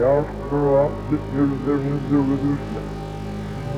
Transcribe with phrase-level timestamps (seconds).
[0.00, 0.88] Yastığa
[1.62, 2.80] üzerinize ödürse,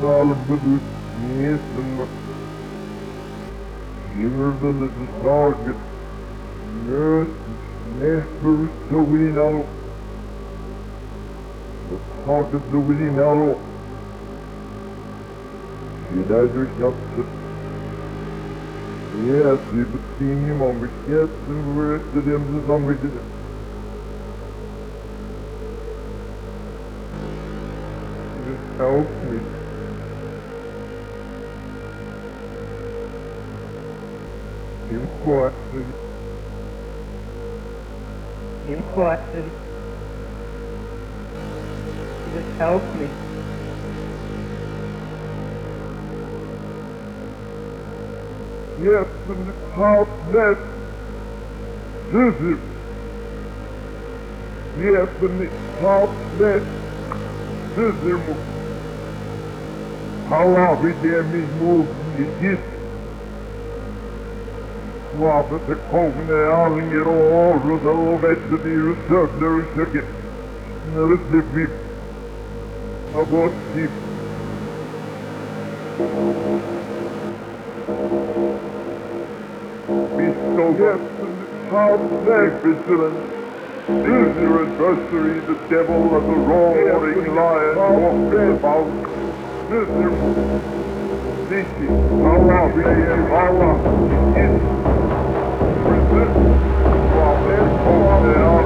[0.01, 0.83] sağlıklıdır,
[1.21, 2.09] niyetin var.
[4.19, 4.91] Yürüdünüz
[5.25, 5.77] dargın,
[6.89, 7.29] nöt,
[8.01, 8.59] nehbür
[8.91, 9.63] sövinin alo.
[12.27, 13.55] Sakın sövinin alo.
[16.15, 17.23] Gülerdir yaptı.
[19.27, 23.38] Yes, we between him on the yes, and we're at the end of the
[28.79, 29.41] help me.
[34.91, 35.97] Important.
[38.67, 39.55] important.
[42.27, 43.09] Just help me.
[48.79, 50.59] Yes, and help that.
[52.13, 52.61] Visit.
[54.77, 55.41] Yes, and
[55.81, 56.65] help that.
[57.77, 58.21] Visit.
[58.29, 58.58] Allah
[60.31, 61.85] bir mesmo
[62.41, 62.59] diz.
[65.15, 70.05] Skapet är kommande anger och avråd och vätter ner och sönder och söker.
[70.95, 71.69] När det blir
[73.15, 73.91] abort sitt.
[80.79, 83.17] Yes, and how magnificent
[83.89, 89.08] is your adversary, the devil of the roaring lion walking about.
[89.69, 90.33] Miserable.
[91.51, 91.93] Seeking
[92.25, 93.99] Allah, and Allah
[97.45, 98.58] they're calling